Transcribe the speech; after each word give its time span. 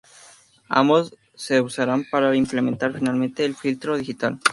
Ambos 0.69 1.15
se 1.35 1.61
usaran 1.61 2.05
para 2.09 2.35
implementar 2.35 2.91
finalmente 2.97 3.45
el 3.45 3.55
filtro 3.55 3.97
digital. 3.99 4.39